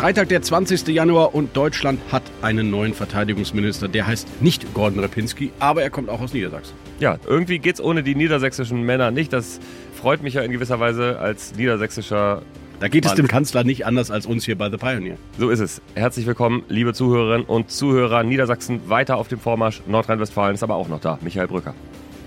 Freitag, 0.00 0.30
der 0.30 0.40
20. 0.40 0.88
Januar 0.88 1.34
und 1.34 1.54
Deutschland 1.54 2.00
hat 2.10 2.22
einen 2.40 2.70
neuen 2.70 2.94
Verteidigungsminister. 2.94 3.86
Der 3.86 4.06
heißt 4.06 4.40
nicht 4.40 4.72
Gordon 4.72 5.00
Repinski, 5.00 5.52
aber 5.58 5.82
er 5.82 5.90
kommt 5.90 6.08
auch 6.08 6.22
aus 6.22 6.32
Niedersachsen. 6.32 6.74
Ja, 7.00 7.18
irgendwie 7.26 7.58
geht 7.58 7.74
es 7.74 7.82
ohne 7.82 8.02
die 8.02 8.14
niedersächsischen 8.14 8.80
Männer 8.80 9.10
nicht. 9.10 9.30
Das 9.30 9.60
freut 9.94 10.22
mich 10.22 10.32
ja 10.32 10.40
in 10.40 10.52
gewisser 10.52 10.80
Weise 10.80 11.18
als 11.18 11.54
niedersächsischer 11.54 12.40
da 12.80 12.88
geht 12.88 13.04
es 13.04 13.12
dem 13.12 13.28
Kanzler 13.28 13.62
nicht 13.62 13.84
anders 13.84 14.10
als 14.10 14.24
uns 14.24 14.46
hier 14.46 14.56
bei 14.56 14.70
The 14.70 14.78
Pioneer. 14.78 15.18
So 15.38 15.50
ist 15.50 15.60
es. 15.60 15.82
Herzlich 15.94 16.26
willkommen, 16.26 16.62
liebe 16.70 16.94
Zuhörerinnen 16.94 17.46
und 17.46 17.70
Zuhörer. 17.70 18.22
Niedersachsen 18.22 18.88
weiter 18.88 19.18
auf 19.18 19.28
dem 19.28 19.38
Vormarsch. 19.38 19.82
Nordrhein-Westfalen 19.86 20.54
ist 20.54 20.62
aber 20.62 20.76
auch 20.76 20.88
noch 20.88 21.00
da. 21.00 21.18
Michael 21.20 21.48
Brücker. 21.48 21.74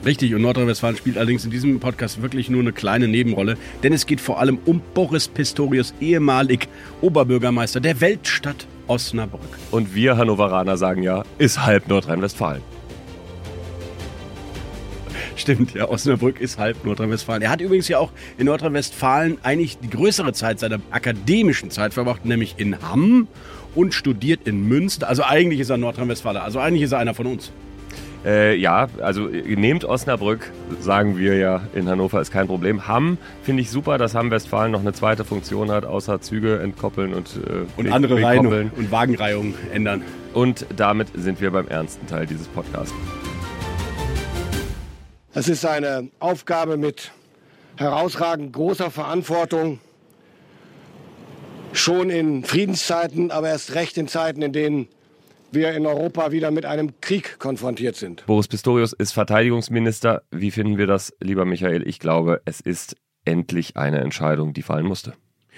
Richtig, 0.06 0.36
und 0.36 0.42
Nordrhein-Westfalen 0.42 0.98
spielt 0.98 1.18
allerdings 1.18 1.46
in 1.46 1.52
diesem 1.52 1.80
Podcast 1.80 2.22
wirklich 2.22 2.50
nur 2.50 2.60
eine 2.60 2.74
kleine 2.74 3.08
Nebenrolle, 3.08 3.58
denn 3.84 3.94
es 3.94 4.06
geht 4.06 4.20
vor 4.20 4.38
allem 4.38 4.60
um 4.66 4.82
Boris 4.94 5.30
Pistorius, 5.30 5.94
ehemalig 6.02 6.68
Oberbürgermeister 7.00 7.80
der 7.80 8.02
Weltstadt 8.02 8.68
Osnabrück. 8.88 9.42
Und 9.72 9.96
wir 9.96 10.18
Hannoveraner 10.18 10.76
sagen 10.76 11.04
ja, 11.04 11.24
ist 11.38 11.66
halb 11.66 11.88
Nordrhein-Westfalen. 11.88 12.62
Stimmt, 15.38 15.74
ja, 15.74 15.88
Osnabrück 15.88 16.42
ist 16.42 16.60
halb 16.60 16.84
Nordrhein-Westfalen. 16.84 17.42
Er 17.42 17.50
hat 17.50 17.62
übrigens 17.62 17.88
ja 17.88 17.98
auch 17.98 18.12
in 18.38 18.48
Nordrhein-Westfalen 18.48 19.38
eigentlich 19.42 19.78
die 19.78 19.90
größere 19.90 20.34
Zeit 20.34 20.60
seiner 20.60 20.80
akademischen 20.92 21.72
Zeit 21.72 21.94
verbracht, 21.94 22.26
nämlich 22.26 22.56
in 22.58 22.82
Hamm 22.82 23.30
und 23.74 23.94
studiert 23.94 24.48
in 24.48 24.68
Münster. 24.68 25.08
Also 25.08 25.24
eigentlich 25.24 25.62
ist 25.62 25.70
er 25.70 25.78
Nordrhein-Westfaler, 25.78 26.44
also 26.44 26.60
eigentlich 26.60 26.84
ist 26.84 26.92
er 26.92 27.00
einer 27.00 27.14
von 27.14 27.26
uns. 27.26 27.54
Äh, 28.26 28.56
ja, 28.56 28.88
also 29.02 29.28
nehmt 29.28 29.84
Osnabrück, 29.84 30.52
sagen 30.80 31.18
wir 31.18 31.36
ja 31.36 31.62
in 31.74 31.90
Hannover, 31.90 32.22
ist 32.22 32.32
kein 32.32 32.48
Problem. 32.48 32.88
Hamm 32.88 33.18
finde 33.44 33.62
ich 33.62 33.70
super, 33.70 33.98
dass 33.98 34.16
Hamm-Westfalen 34.16 34.72
noch 34.72 34.80
eine 34.80 34.94
zweite 34.94 35.26
Funktion 35.26 35.70
hat, 35.70 35.86
außer 35.86 36.22
Züge 36.22 36.60
entkoppeln 36.60 37.14
und, 37.14 37.36
äh, 37.36 37.66
und 37.76 37.92
andere 37.92 38.22
Reihen 38.22 38.48
und 38.48 38.92
Wagenreihungen 38.92 39.56
ändern. 39.74 40.04
Und 40.34 40.66
damit 40.76 41.10
sind 41.16 41.42
wir 41.42 41.52
beim 41.52 41.68
ernsten 41.68 42.08
Teil 42.08 42.26
dieses 42.26 42.48
Podcasts. 42.48 42.94
Es 45.34 45.50
ist 45.50 45.66
eine 45.66 46.10
Aufgabe 46.20 46.78
mit 46.78 47.12
herausragend 47.76 48.54
großer 48.54 48.90
Verantwortung, 48.90 49.80
schon 51.74 52.10
in 52.10 52.46
Friedenszeiten, 52.46 53.32
aber 53.32 53.50
erst 53.50 53.76
recht 53.76 53.98
in 53.98 54.08
Zeiten, 54.08 54.42
in 54.44 54.54
denen 54.54 54.88
wir 55.54 55.74
in 55.74 55.86
Europa 55.86 56.32
wieder 56.32 56.52
mit 56.52 56.66
einem 56.66 57.00
Krieg 57.02 57.40
konfrontiert 57.40 57.96
sind. 57.96 58.26
Boris 58.26 58.48
Pistorius 58.48 58.94
ist 58.94 59.14
Verteidigungsminister. 59.14 60.24
Wie 60.32 60.52
finden 60.52 60.78
wir 60.78 60.88
das, 60.88 61.14
lieber 61.20 61.46
Michael? 61.46 61.88
Ich 61.88 62.00
glaube, 62.00 62.42
es 62.46 62.60
ist 62.62 62.96
endlich 63.26 63.78
eine 63.78 64.00
Entscheidung, 64.00 64.54
die 64.54 64.62
fallen 64.62 64.86
musste. 64.86 65.14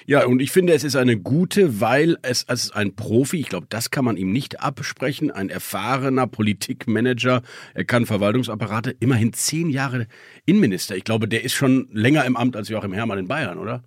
Ja, 0.05 0.25
und 0.25 0.41
ich 0.41 0.51
finde, 0.51 0.73
es 0.73 0.83
ist 0.83 0.95
eine 0.95 1.17
gute, 1.17 1.81
weil 1.81 2.17
es 2.21 2.47
als 2.47 2.69
ein 2.71 2.95
Profi, 2.95 3.39
ich 3.39 3.49
glaube, 3.49 3.65
das 3.69 3.89
kann 3.89 4.05
man 4.05 4.17
ihm 4.17 4.31
nicht 4.31 4.61
absprechen, 4.61 5.31
ein 5.31 5.49
erfahrener 5.49 6.27
Politikmanager, 6.27 7.41
er 7.73 7.85
kann 7.85 8.05
Verwaltungsapparate, 8.05 8.95
immerhin 8.99 9.33
zehn 9.33 9.69
Jahre 9.69 10.07
Innenminister. 10.45 10.95
Ich 10.95 11.05
glaube, 11.05 11.27
der 11.27 11.43
ist 11.43 11.53
schon 11.53 11.87
länger 11.91 12.25
im 12.25 12.35
Amt 12.35 12.55
als 12.55 12.69
Joachim 12.69 12.93
Herrmann 12.93 13.17
in 13.17 13.27
Bayern, 13.27 13.57
oder? 13.57 13.83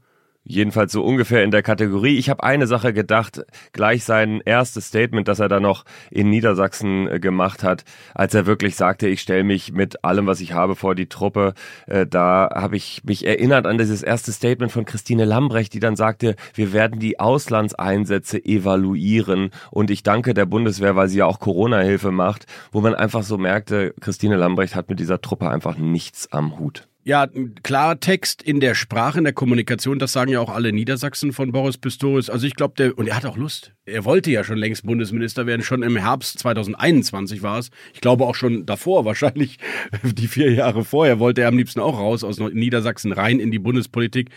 Jedenfalls 0.51 0.93
so 0.93 1.05
ungefähr 1.05 1.45
in 1.45 1.51
der 1.51 1.63
Kategorie. 1.63 2.17
Ich 2.17 2.31
habe 2.31 2.43
eine 2.43 2.67
Sache 2.67 2.95
gedacht, 2.95 3.45
gleich 3.73 4.05
sein 4.05 4.41
erstes 4.43 4.87
Statement, 4.87 5.29
das 5.29 5.41
er 5.41 5.49
da 5.51 5.61
noch 5.61 5.85
in 6.11 6.31
Niedersachsen 6.31 7.07
äh, 7.07 7.21
gemacht 7.21 7.63
hat, 7.63 7.85
als 8.15 8.33
er 8.33 8.47
wirklich 8.47 8.75
sagte, 8.75 9.09
ich 9.09 9.21
stelle 9.21 9.45
mich 9.45 9.73
mit 9.73 10.07
allem, 10.07 10.27
was 10.27 10.41
ich 10.41 10.55
habe, 10.55 10.75
vor 10.75 10.95
die 10.95 11.07
Truppe. 11.07 11.53
Äh, 11.87 12.07
da 12.07 12.49
habe 12.55 12.77
ich 12.77 13.05
mich 13.05 13.27
erinnert 13.27 13.67
an 13.67 13.77
dieses 13.77 14.03
erste 14.03 14.33
Statement 14.33 14.73
von 14.73 14.87
Christine 14.87 15.27
Lambrecht, 15.27 15.75
die 15.75 15.81
dann 15.81 15.97
sagte, 15.97 16.35
wir 16.55 16.73
werden 16.73 16.99
die 16.99 17.21
Auslandseinsätze 17.21 18.43
evaluieren. 18.43 19.51
Und 19.71 19.91
ich 19.91 20.03
danke 20.03 20.33
der 20.33 20.47
Bundeswehr, 20.47 20.97
weil 20.97 21.09
sie 21.09 21.19
ja 21.19 21.27
auch 21.27 21.41
Corona-Hilfe 21.41 22.11
macht, 22.11 22.47
wo 22.73 22.81
man 22.81 22.95
einfach 22.95 23.23
so 23.23 23.37
merkte, 23.37 23.95
Christine 24.01 24.37
Lambrecht 24.37 24.75
hat 24.75 24.89
mit 24.89 24.99
dieser 24.99 25.21
Truppe 25.21 25.51
einfach 25.51 25.77
nichts 25.77 26.33
am 26.33 26.59
Hut. 26.59 26.89
Ja, 27.09 27.27
Klartext 27.63 28.43
in 28.43 28.61
der 28.61 28.75
Sprache, 28.75 29.17
in 29.17 29.25
der 29.25 29.33
Kommunikation, 29.33 29.99
das 29.99 30.13
sagen 30.13 30.31
ja 30.31 30.41
auch 30.41 30.51
alle 30.51 30.75
Niedersachsen 30.75 31.33
von 31.33 31.53
Boris 31.53 31.79
Pistorius. 31.79 32.29
Also 32.29 32.47
ich 32.47 32.55
glaube, 32.55 32.75
der, 32.77 32.99
und 32.99 33.07
er 33.07 33.17
hat 33.17 33.25
auch 33.25 33.39
Lust. 33.39 33.73
Er 33.87 34.05
wollte 34.05 34.31
ja 34.31 34.45
schon 34.45 34.59
längst 34.59 34.85
Bundesminister 34.85 35.47
werden, 35.47 35.63
schon 35.63 35.83
im 35.83 35.97
Herbst 35.97 36.39
2021 36.39 37.43
war 37.43 37.61
es. 37.61 37.71
Ich 37.95 38.03
glaube 38.03 38.27
auch 38.27 38.35
schon 38.35 38.67
davor, 38.67 39.05
wahrscheinlich 39.07 39.57
die 40.03 40.29
vier 40.29 40.53
Jahre 40.53 40.85
vorher, 40.85 41.19
wollte 41.19 41.41
er 41.41 41.49
am 41.49 41.57
liebsten 41.57 41.81
auch 41.81 41.99
raus 41.99 42.25
aus 42.25 42.41
Niedersachsen 42.41 43.13
rein 43.13 43.41
in 43.41 43.51
die 43.51 43.59
Bundespolitik. 43.59 44.29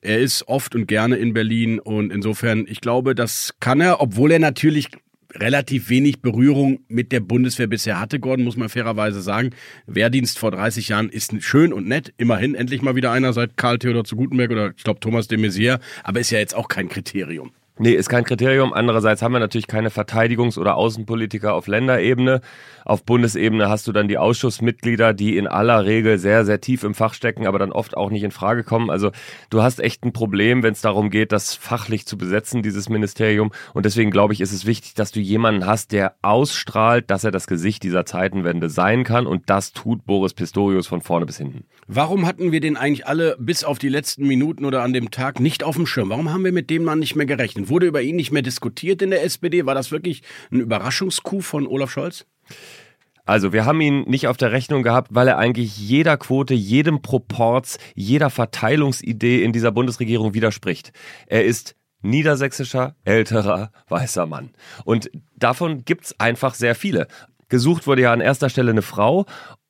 Er 0.00 0.20
ist 0.20 0.46
oft 0.46 0.76
und 0.76 0.86
gerne 0.86 1.16
in 1.16 1.34
Berlin 1.34 1.80
und 1.80 2.12
insofern, 2.12 2.64
ich 2.68 2.80
glaube, 2.80 3.16
das 3.16 3.56
kann 3.58 3.80
er, 3.80 4.00
obwohl 4.00 4.30
er 4.30 4.38
natürlich 4.38 4.90
relativ 5.34 5.88
wenig 5.88 6.20
Berührung 6.20 6.80
mit 6.88 7.12
der 7.12 7.20
Bundeswehr 7.20 7.66
bisher 7.66 8.00
hatte, 8.00 8.20
Gordon, 8.20 8.44
muss 8.44 8.56
man 8.56 8.68
fairerweise 8.68 9.20
sagen. 9.20 9.50
Wehrdienst 9.86 10.38
vor 10.38 10.50
30 10.50 10.88
Jahren 10.88 11.08
ist 11.08 11.34
schön 11.42 11.72
und 11.72 11.86
nett. 11.86 12.12
Immerhin 12.16 12.54
endlich 12.54 12.82
mal 12.82 12.96
wieder 12.96 13.12
einer 13.12 13.32
seit 13.32 13.56
Karl 13.56 13.78
Theodor 13.78 14.04
zu 14.04 14.16
Gutenberg 14.16 14.50
oder 14.50 14.72
ich 14.76 14.84
glaube 14.84 15.00
Thomas 15.00 15.28
de 15.28 15.38
Maizière, 15.38 15.80
aber 16.02 16.20
ist 16.20 16.30
ja 16.30 16.38
jetzt 16.38 16.54
auch 16.54 16.68
kein 16.68 16.88
Kriterium. 16.88 17.52
Nee, 17.76 17.90
ist 17.90 18.08
kein 18.08 18.22
Kriterium. 18.22 18.72
Andererseits 18.72 19.20
haben 19.20 19.32
wir 19.32 19.40
natürlich 19.40 19.66
keine 19.66 19.88
Verteidigungs- 19.88 20.60
oder 20.60 20.76
Außenpolitiker 20.76 21.54
auf 21.54 21.66
Länderebene. 21.66 22.40
Auf 22.84 23.02
Bundesebene 23.02 23.68
hast 23.68 23.88
du 23.88 23.92
dann 23.92 24.06
die 24.06 24.16
Ausschussmitglieder, 24.16 25.12
die 25.12 25.36
in 25.36 25.48
aller 25.48 25.84
Regel 25.84 26.18
sehr, 26.18 26.44
sehr 26.44 26.60
tief 26.60 26.84
im 26.84 26.94
Fach 26.94 27.14
stecken, 27.14 27.48
aber 27.48 27.58
dann 27.58 27.72
oft 27.72 27.96
auch 27.96 28.10
nicht 28.10 28.22
in 28.22 28.30
Frage 28.30 28.62
kommen. 28.62 28.90
Also 28.90 29.10
du 29.50 29.60
hast 29.60 29.80
echt 29.80 30.04
ein 30.04 30.12
Problem, 30.12 30.62
wenn 30.62 30.72
es 30.72 30.82
darum 30.82 31.10
geht, 31.10 31.32
das 31.32 31.54
fachlich 31.54 32.06
zu 32.06 32.16
besetzen, 32.16 32.62
dieses 32.62 32.88
Ministerium. 32.88 33.50
Und 33.72 33.86
deswegen 33.86 34.12
glaube 34.12 34.34
ich, 34.34 34.40
ist 34.40 34.52
es 34.52 34.66
wichtig, 34.66 34.94
dass 34.94 35.10
du 35.10 35.18
jemanden 35.18 35.66
hast, 35.66 35.90
der 35.90 36.14
ausstrahlt, 36.22 37.10
dass 37.10 37.24
er 37.24 37.32
das 37.32 37.48
Gesicht 37.48 37.82
dieser 37.82 38.06
Zeitenwende 38.06 38.70
sein 38.70 39.02
kann. 39.02 39.26
Und 39.26 39.50
das 39.50 39.72
tut 39.72 40.06
Boris 40.06 40.34
Pistorius 40.34 40.86
von 40.86 41.00
vorne 41.00 41.26
bis 41.26 41.38
hinten. 41.38 41.64
Warum 41.88 42.24
hatten 42.24 42.52
wir 42.52 42.60
den 42.60 42.76
eigentlich 42.76 43.08
alle 43.08 43.36
bis 43.40 43.64
auf 43.64 43.80
die 43.80 43.88
letzten 43.88 44.28
Minuten 44.28 44.64
oder 44.64 44.82
an 44.82 44.92
dem 44.92 45.10
Tag 45.10 45.40
nicht 45.40 45.64
auf 45.64 45.74
dem 45.74 45.86
Schirm? 45.86 46.10
Warum 46.10 46.32
haben 46.32 46.44
wir 46.44 46.52
mit 46.52 46.70
dem 46.70 46.84
Mann 46.84 47.00
nicht 47.00 47.16
mehr 47.16 47.26
gerechnet? 47.26 47.63
Wurde 47.68 47.86
über 47.86 48.02
ihn 48.02 48.16
nicht 48.16 48.32
mehr 48.32 48.42
diskutiert 48.42 49.02
in 49.02 49.10
der 49.10 49.22
SPD? 49.22 49.66
War 49.66 49.74
das 49.74 49.90
wirklich 49.90 50.22
ein 50.50 50.60
Überraschungskuh 50.60 51.40
von 51.40 51.66
Olaf 51.66 51.90
Scholz? 51.90 52.26
Also 53.26 53.52
wir 53.52 53.64
haben 53.64 53.80
ihn 53.80 54.02
nicht 54.02 54.28
auf 54.28 54.36
der 54.36 54.52
Rechnung 54.52 54.82
gehabt, 54.82 55.08
weil 55.14 55.28
er 55.28 55.38
eigentlich 55.38 55.78
jeder 55.78 56.18
Quote, 56.18 56.52
jedem 56.52 57.00
Proporz, 57.00 57.78
jeder 57.94 58.28
Verteilungsidee 58.28 59.42
in 59.42 59.52
dieser 59.52 59.72
Bundesregierung 59.72 60.34
widerspricht. 60.34 60.92
Er 61.26 61.44
ist 61.44 61.74
niedersächsischer, 62.02 62.96
älterer, 63.04 63.72
weißer 63.88 64.26
Mann. 64.26 64.50
Und 64.84 65.10
davon 65.36 65.86
gibt's 65.86 66.20
einfach 66.20 66.54
sehr 66.54 66.74
viele. 66.74 67.06
Gesucht 67.48 67.86
wurde 67.86 68.02
ja 68.02 68.12
an 68.12 68.20
erster 68.20 68.50
Stelle 68.50 68.72
eine 68.72 68.82
Frau 68.82 69.24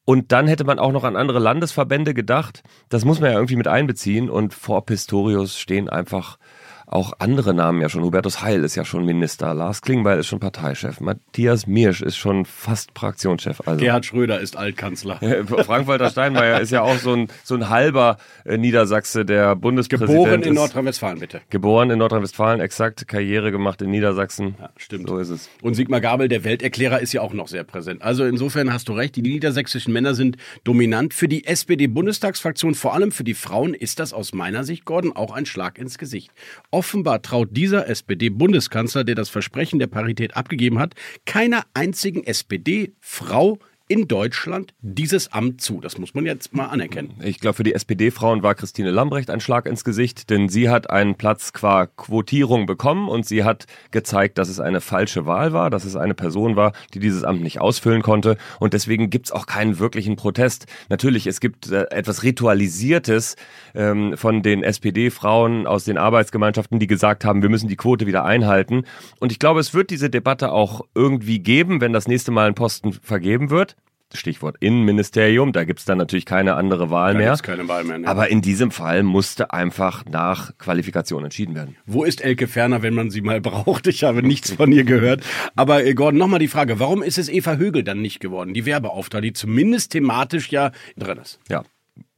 und 0.05 0.33
dann 0.33 0.47
hätte 0.49 0.65
man 0.65 0.79
auch 0.79 0.93
noch 0.93 1.05
an 1.05 1.17
andere 1.17 1.39
Landesverbände 1.39 2.13
gedacht. 2.13 2.63
Das 2.89 3.05
muss 3.05 3.21
man 3.21 3.31
ja 3.31 3.37
irgendwie 3.37 3.57
mit 3.57 3.69
einbeziehen. 3.69 4.29
Und 4.29 4.53
vor 4.53 4.85
Pistorius 4.85 5.59
stehen 5.59 5.89
einfach 5.89 6.39
auch 6.87 7.13
andere 7.19 7.55
Namen 7.55 7.81
ja 7.81 7.89
schon. 7.89 8.03
Hubertus 8.03 8.43
Heil 8.43 8.63
ist 8.65 8.75
ja 8.75 8.85
schon 8.85 9.05
Minister, 9.05 9.55
Lars 9.55 9.83
Klingbeil 9.83 10.19
ist 10.19 10.27
schon 10.27 10.41
Parteichef, 10.41 11.01
Matthias 11.01 11.67
Miersch 11.67 12.03
ist 12.03 12.17
schon 12.17 12.45
fast 12.45 12.91
Fraktionschef. 12.97 13.63
Also 13.67 13.81
Gerhard 13.81 14.07
Schröder 14.07 14.41
ist 14.41 14.57
Altkanzler. 14.57 15.19
Frank-Walter 15.65 16.11
Steinmeier 16.11 16.61
ist 16.61 16.71
ja 16.71 16.83
auch 16.83 16.97
so 16.97 17.15
ein, 17.15 17.29
so 17.43 17.55
ein 17.55 17.69
halber 17.69 18.19
äh, 18.45 18.59
Niedersachse, 18.59 19.25
der 19.25 19.57
Bundespräsident 19.57 20.11
Geboren 20.11 20.43
in 20.43 20.55
Nordrhein-Westfalen, 20.55 21.19
bitte. 21.19 21.41
Geboren 21.51 21.91
in 21.91 21.99
Nordrhein-Westfalen, 21.99 22.61
exakt, 22.61 23.09
Karriere 23.09 23.51
gemacht 23.51 23.83
in 23.83 23.91
Niedersachsen. 23.91 24.55
Ja, 24.61 24.71
stimmt. 24.77 25.09
So 25.09 25.19
ist 25.19 25.31
es. 25.31 25.49
Und 25.63 25.75
Sigmar 25.75 26.01
Gabel, 26.01 26.29
der 26.29 26.45
Welterklärer, 26.45 27.01
ist 27.01 27.13
ja 27.13 27.23
auch 27.23 27.33
noch 27.33 27.49
sehr 27.49 27.65
präsent. 27.65 28.03
Also 28.03 28.25
insofern 28.25 28.73
hast 28.73 28.89
du 28.89 28.93
recht, 28.93 29.17
die 29.17 29.23
niedersächsischen 29.23 29.93
Männer 29.93 30.15
sind 30.15 30.37
dominant. 30.65 31.15
Für 31.15 31.29
die 31.29 31.47
SPD-Bundestagsfraktion, 31.47 32.75
vor 32.75 32.95
allem 32.95 33.13
für 33.13 33.25
die 33.25 33.35
Frauen, 33.35 33.75
ist 33.75 34.01
das 34.01 34.13
aus 34.13 34.33
meiner 34.33 34.65
Sicht, 34.65 34.85
Gordon, 34.85 35.13
auch 35.15 35.33
ein 35.33 35.47
Schlag 35.47 35.79
ins 35.79 35.99
Gesicht. 35.99 36.31
Offenbar 36.75 37.23
traut 37.23 37.51
dieser 37.53 37.87
SPD-Bundeskanzler, 37.89 39.05
der 39.05 39.15
das 39.15 39.29
Versprechen 39.29 39.79
der 39.79 39.87
Parität 39.87 40.37
abgegeben 40.37 40.81
hat, 40.81 40.97
keiner 41.25 41.63
einzigen 41.73 42.25
SPD-Frau 42.25 43.61
in 43.87 44.09
Deutschland 44.09 44.73
dieses 44.81 45.33
Amt 45.33 45.61
zu. 45.61 45.81
Das 45.81 45.99
muss 45.99 46.15
man 46.15 46.25
jetzt 46.25 46.55
mal 46.55 46.67
anerkennen. 46.67 47.15
Ich 47.23 47.39
glaube, 47.39 47.57
für 47.57 47.65
die 47.65 47.75
SPD-Frauen 47.75 48.43
war 48.43 48.55
Christine 48.55 48.91
Lambrecht 48.91 49.29
ein 49.29 49.41
Schlag 49.41 49.67
ins 49.67 49.85
Gesicht, 49.85 50.31
denn 50.31 50.49
sie 50.49 50.71
hat 50.71 50.89
einen 50.89 51.17
Platz 51.17 51.53
qua 51.53 51.87
Quotierung 51.87 52.65
bekommen 52.65 53.09
und 53.11 53.27
sie 53.27 53.45
hat 53.45 53.67
gezeigt, 53.91 54.39
dass 54.39 54.49
es 54.49 54.59
eine 54.59 54.81
falsche 54.81 55.27
Wahl 55.27 55.53
war, 55.53 55.69
dass 55.69 55.85
es 55.85 55.97
eine 55.97 56.15
Person 56.15 56.57
war, 56.57 56.73
die 56.95 56.99
dieses 56.99 57.25
Amt 57.25 57.43
nicht 57.43 57.61
ausfüllen 57.61 58.01
konnte. 58.01 58.39
Und 58.59 58.73
deswegen 58.73 59.11
gibt 59.11 59.27
es 59.27 59.33
auch 59.33 59.45
keinen 59.45 59.79
wirklichen 59.79 60.17
Protest. 60.17 60.67
Natürlich, 60.89 61.27
es 61.27 61.41
gibt 61.41 61.71
äh, 61.71 61.85
etwas 61.91 62.23
Ritualisiertes 62.23 63.37
ähm, 63.75 64.17
von 64.17 64.43
den 64.43 64.63
SPD-Frauen 64.63 65.67
aus 65.67 65.85
den 65.85 65.99
Arbeitsgemeinschaften, 65.99 66.79
die 66.79 66.87
gesagt 66.87 67.27
haben, 67.27 67.43
wir 67.43 67.51
müssen 67.51 67.69
die 67.69 67.77
Quote 67.77 68.07
wieder 68.07 68.25
einhalten. 68.25 68.85
Und 69.21 69.31
ich 69.31 69.39
glaube, 69.39 69.61
es 69.61 69.75
wird 69.75 69.91
diese 69.91 70.09
Debatte 70.09 70.53
auch 70.53 70.81
irgendwie 70.95 71.41
geben, 71.41 71.83
wenn 71.83 71.93
das 71.93 72.09
nächste 72.09 72.31
Mal 72.31 72.49
ein 72.49 72.55
Posten 72.55 72.95
vergeben 72.95 73.51
wird. 73.51 73.77
Stichwort 74.13 74.57
Innenministerium, 74.61 75.53
da 75.53 75.65
gibt's 75.65 75.85
dann 75.85 75.99
natürlich 75.99 76.25
keine 76.27 76.55
andere 76.55 76.91
Wahl 76.91 77.13
Da 77.15 77.19
mehr. 77.19 77.29
gibt's 77.31 77.43
keine 77.43 77.67
Wahl 77.69 77.85
mehr, 77.85 77.99
ne? 77.99 78.07
Aber 78.07 78.29
in 78.29 78.43
diesem 78.43 78.71
Fall 78.71 79.03
musste 79.03 79.53
einfach 79.53 80.05
nach 80.05 80.57
Qualifikation 80.59 81.25
entschieden 81.25 81.55
werden. 81.55 81.77
Wo 81.87 82.05
ist 82.05 82.23
Elke 82.23 82.47
Ferner, 82.47 82.83
wenn 82.83 82.95
man 82.95 83.11
sie 83.11 83.23
mal 83.23 83.41
braucht? 83.41 83.87
Ich 83.89 84.05
habe 84.05 84.23
nichts 84.23 84.53
von 84.53 84.71
ihr 84.71 84.85
gehört. 84.85 85.23
Aber 85.57 85.85
äh, 85.85 85.95
Gordon, 85.95 86.19
nochmal 86.19 86.39
die 86.39 86.49
Frage, 86.49 86.79
warum 86.79 87.03
ist 87.03 87.19
es 87.19 87.29
Eva 87.29 87.57
Högel 87.57 87.83
dann 87.83 88.01
nicht 88.03 88.21
geworden, 88.21 88.55
die 88.55 88.67
Werbeauftragte, 88.67 89.27
die 89.27 89.33
zumindest 89.33 89.93
thematisch 89.93 90.51
ja 90.51 90.71
drin 90.97 91.19
ist? 91.19 91.41
Ja. 91.49 91.65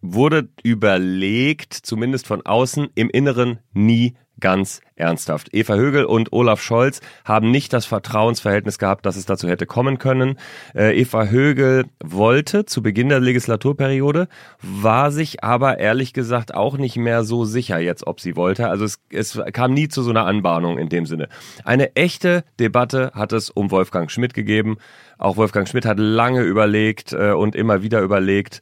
Wurde 0.03 0.49
überlegt, 0.63 1.73
zumindest 1.75 2.27
von 2.27 2.45
außen, 2.45 2.89
im 2.95 3.09
Inneren 3.11 3.59
nie 3.73 4.17
ganz 4.41 4.81
ernsthaft. 4.97 5.49
Eva 5.53 5.75
Högel 5.75 6.05
und 6.05 6.33
Olaf 6.33 6.61
Scholz 6.63 7.01
haben 7.25 7.51
nicht 7.51 7.73
das 7.73 7.87
Vertrauensverhältnis 7.87 8.79
gehabt, 8.79 9.07
dass 9.07 9.17
es 9.17 9.27
dazu 9.27 9.49
hätte 9.49 9.67
kommen 9.67 9.99
können. 9.99 10.39
Äh, 10.75 10.99
Eva 10.99 11.27
Högel 11.27 11.87
wollte 12.03 12.65
zu 12.65 12.83
Beginn 12.83 13.09
der 13.09 13.21
Legislaturperiode, 13.21 14.29
war 14.63 15.11
sich 15.11 15.45
aber 15.45 15.79
ehrlich 15.79 16.13
gesagt 16.13 16.55
auch 16.55 16.79
nicht 16.79 16.97
mehr 16.97 17.25
so 17.25 17.45
sicher 17.45 17.79
jetzt, 17.79 18.07
ob 18.07 18.21
sie 18.21 18.37
wollte. 18.37 18.69
Also 18.69 18.85
es, 18.85 19.01
es 19.11 19.39
kam 19.53 19.73
nie 19.73 19.89
zu 19.89 20.03
so 20.03 20.11
einer 20.11 20.27
Anbahnung 20.27 20.79
in 20.79 20.89
dem 20.89 21.07
Sinne. 21.07 21.29
Eine 21.65 21.95
echte 21.97 22.45
Debatte 22.59 23.13
hat 23.15 23.33
es 23.33 23.51
um 23.51 23.71
Wolfgang 23.71 24.11
Schmidt 24.11 24.35
gegeben. 24.35 24.77
Auch 25.19 25.37
Wolfgang 25.37 25.69
Schmidt 25.69 25.87
hat 25.87 25.99
lange 25.99 26.43
überlegt 26.43 27.13
äh, 27.13 27.33
und 27.33 27.55
immer 27.55 27.83
wieder 27.83 28.01
überlegt 28.01 28.61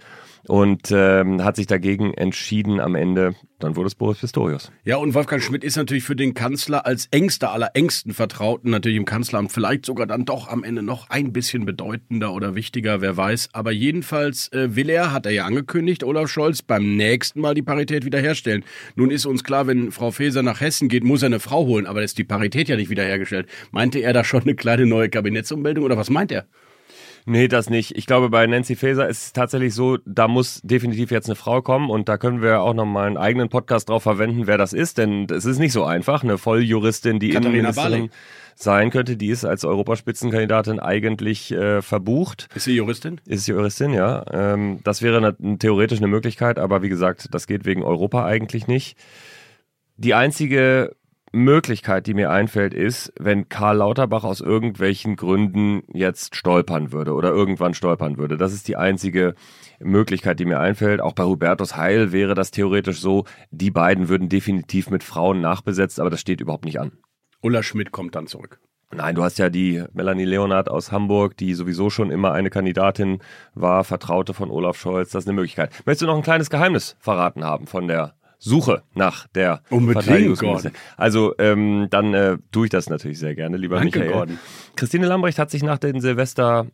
und 0.48 0.90
ähm, 0.90 1.42
hat 1.42 1.56
sich 1.56 1.66
dagegen 1.66 2.14
entschieden 2.14 2.80
am 2.80 2.94
Ende. 2.94 3.34
Dann 3.60 3.76
wurde 3.76 3.86
es 3.86 3.94
Boris 3.94 4.18
Pistorius. 4.18 4.70
Ja, 4.84 4.96
und 4.96 5.14
Wolfgang 5.14 5.42
Schmidt 5.42 5.64
ist 5.64 5.76
natürlich 5.76 6.04
für 6.04 6.16
den 6.16 6.34
Kanzler 6.34 6.84
als 6.84 7.06
engster 7.10 7.52
aller 7.52 7.70
engsten 7.74 8.12
Vertrauten 8.12 8.70
natürlich 8.70 8.98
im 8.98 9.04
Kanzleramt 9.04 9.52
vielleicht 9.52 9.86
sogar 9.86 10.06
dann 10.06 10.24
doch 10.24 10.48
am 10.48 10.64
Ende 10.64 10.82
noch 10.82 11.08
ein 11.08 11.32
bisschen 11.32 11.64
bedeutender 11.64 12.34
oder 12.34 12.54
wichtiger, 12.54 13.00
wer 13.00 13.16
weiß. 13.16 13.50
Aber 13.52 13.72
jedenfalls 13.72 14.52
äh, 14.52 14.76
will 14.76 14.90
er, 14.90 15.12
hat 15.12 15.24
er 15.24 15.32
ja 15.32 15.46
angekündigt, 15.46 16.04
Olaf 16.04 16.28
Scholz, 16.28 16.62
beim 16.62 16.96
nächsten 16.96 17.40
Mal 17.40 17.54
die 17.54 17.62
Parität 17.62 18.04
wiederherstellen. 18.04 18.64
Nun 18.96 19.10
ist 19.10 19.24
uns 19.24 19.44
klar, 19.44 19.66
wenn 19.66 19.92
Frau 19.92 20.10
Faeser 20.10 20.42
nach 20.42 20.60
Hessen 20.60 20.88
geht, 20.88 21.04
muss 21.04 21.22
er 21.22 21.26
eine 21.26 21.40
Frau 21.40 21.64
holen, 21.64 21.86
aber 21.86 22.00
da 22.00 22.04
ist 22.04 22.18
die 22.18 22.24
Parität 22.24 22.68
ja 22.68 22.76
nicht 22.76 22.90
wiederhergestellt. 22.90 23.48
Meinte 23.70 24.00
er 24.00 24.12
da 24.12 24.24
schon 24.24 24.42
eine 24.42 24.54
kleine 24.54 24.84
neue 24.84 25.08
Kabinettsummeldung 25.08 25.84
oder 25.84 25.96
was 25.96 26.10
meint 26.10 26.32
er? 26.32 26.46
Nee, 27.26 27.48
das 27.48 27.70
nicht. 27.70 27.96
Ich 27.96 28.04
glaube, 28.04 28.28
bei 28.28 28.46
Nancy 28.46 28.76
Faeser 28.76 29.08
ist 29.08 29.24
es 29.24 29.32
tatsächlich 29.32 29.74
so, 29.74 29.96
da 30.04 30.28
muss 30.28 30.60
definitiv 30.62 31.10
jetzt 31.10 31.26
eine 31.26 31.36
Frau 31.36 31.62
kommen 31.62 31.88
und 31.88 32.08
da 32.08 32.18
können 32.18 32.42
wir 32.42 32.60
auch 32.60 32.74
nochmal 32.74 33.06
einen 33.06 33.16
eigenen 33.16 33.48
Podcast 33.48 33.88
drauf 33.88 34.02
verwenden, 34.02 34.46
wer 34.46 34.58
das 34.58 34.74
ist, 34.74 34.98
denn 34.98 35.26
es 35.30 35.46
ist 35.46 35.58
nicht 35.58 35.72
so 35.72 35.84
einfach. 35.84 36.22
Eine 36.22 36.36
Volljuristin, 36.36 37.18
die 37.20 37.30
Katharina 37.30 37.48
Innenministerin 37.50 37.90
Barley. 37.90 38.10
sein 38.56 38.90
könnte, 38.90 39.16
die 39.16 39.28
ist 39.28 39.46
als 39.46 39.64
Europaspitzenkandidatin 39.64 40.80
eigentlich 40.80 41.50
äh, 41.52 41.80
verbucht. 41.80 42.48
Ist 42.54 42.64
sie 42.64 42.76
Juristin? 42.76 43.22
Ist 43.26 43.46
sie 43.46 43.52
Juristin, 43.52 43.94
ja. 43.94 44.24
Ähm, 44.30 44.80
das 44.84 45.00
wäre 45.00 45.16
eine, 45.16 45.58
theoretisch 45.58 46.00
eine 46.00 46.08
Möglichkeit, 46.08 46.58
aber 46.58 46.82
wie 46.82 46.90
gesagt, 46.90 47.28
das 47.32 47.46
geht 47.46 47.64
wegen 47.64 47.82
Europa 47.82 48.26
eigentlich 48.26 48.66
nicht. 48.66 48.98
Die 49.96 50.12
einzige 50.12 50.94
Möglichkeit, 51.34 52.06
die 52.06 52.14
mir 52.14 52.30
einfällt, 52.30 52.72
ist, 52.72 53.12
wenn 53.18 53.48
Karl 53.48 53.78
Lauterbach 53.78 54.24
aus 54.24 54.40
irgendwelchen 54.40 55.16
Gründen 55.16 55.82
jetzt 55.92 56.36
stolpern 56.36 56.92
würde 56.92 57.12
oder 57.12 57.30
irgendwann 57.30 57.74
stolpern 57.74 58.16
würde. 58.16 58.36
Das 58.36 58.52
ist 58.52 58.68
die 58.68 58.76
einzige 58.76 59.34
Möglichkeit, 59.80 60.40
die 60.40 60.44
mir 60.44 60.60
einfällt. 60.60 61.00
Auch 61.00 61.12
bei 61.12 61.24
Hubertus 61.24 61.76
Heil 61.76 62.12
wäre 62.12 62.34
das 62.34 62.50
theoretisch 62.50 63.00
so. 63.00 63.24
Die 63.50 63.70
beiden 63.70 64.08
würden 64.08 64.28
definitiv 64.28 64.90
mit 64.90 65.02
Frauen 65.02 65.40
nachbesetzt, 65.40 66.00
aber 66.00 66.10
das 66.10 66.20
steht 66.20 66.40
überhaupt 66.40 66.64
nicht 66.64 66.80
an. 66.80 66.92
Ulla 67.42 67.62
Schmidt 67.62 67.92
kommt 67.92 68.14
dann 68.14 68.26
zurück. 68.26 68.60
Nein, 68.92 69.16
du 69.16 69.24
hast 69.24 69.38
ja 69.38 69.50
die 69.50 69.84
Melanie 69.92 70.24
Leonard 70.24 70.70
aus 70.70 70.92
Hamburg, 70.92 71.36
die 71.36 71.54
sowieso 71.54 71.90
schon 71.90 72.10
immer 72.10 72.32
eine 72.32 72.48
Kandidatin 72.48 73.18
war, 73.54 73.82
Vertraute 73.82 74.34
von 74.34 74.50
Olaf 74.50 74.78
Scholz. 74.78 75.10
Das 75.10 75.24
ist 75.24 75.28
eine 75.28 75.34
Möglichkeit. 75.34 75.72
Möchtest 75.84 76.02
du 76.02 76.06
noch 76.06 76.16
ein 76.16 76.22
kleines 76.22 76.48
Geheimnis 76.48 76.96
verraten 77.00 77.42
haben 77.44 77.66
von 77.66 77.88
der 77.88 78.14
Suche 78.44 78.82
nach 78.94 79.26
der 79.28 79.62
Unbedingt, 79.70 80.04
Verteidigungsministerin? 80.04 80.76
Also 80.96 81.34
ähm, 81.38 81.88
dann 81.90 82.14
äh, 82.14 82.38
tue 82.52 82.66
ich 82.66 82.70
das 82.70 82.88
natürlich 82.88 83.18
sehr 83.18 83.34
gerne, 83.34 83.56
lieber 83.56 83.76
Danke, 83.76 83.98
Michael. 83.98 84.12
Gordon. 84.14 84.38
Christine 84.76 85.06
Lambrecht 85.06 85.38
hat 85.38 85.50
sich 85.50 85.62
nach 85.62 85.78
den 85.78 86.00
Silvester 86.00 86.66